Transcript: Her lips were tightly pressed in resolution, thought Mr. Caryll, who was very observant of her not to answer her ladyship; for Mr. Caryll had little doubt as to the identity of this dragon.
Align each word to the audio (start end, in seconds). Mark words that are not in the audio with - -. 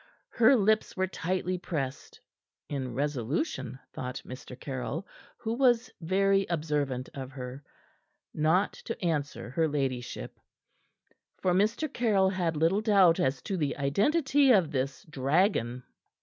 Her 0.31 0.55
lips 0.55 0.97
were 0.97 1.05
tightly 1.05 1.59
pressed 1.59 2.19
in 2.67 2.95
resolution, 2.95 3.77
thought 3.93 4.23
Mr. 4.25 4.59
Caryll, 4.59 5.05
who 5.37 5.53
was 5.53 5.91
very 6.01 6.47
observant 6.49 7.09
of 7.13 7.29
her 7.33 7.63
not 8.33 8.73
to 8.89 8.99
answer 9.05 9.51
her 9.51 9.67
ladyship; 9.67 10.39
for 11.37 11.53
Mr. 11.53 11.87
Caryll 11.93 12.29
had 12.31 12.57
little 12.57 12.81
doubt 12.81 13.19
as 13.19 13.43
to 13.43 13.57
the 13.57 13.77
identity 13.77 14.51
of 14.51 14.71
this 14.71 15.03
dragon. 15.07 15.83